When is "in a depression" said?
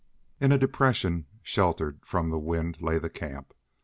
0.39-1.27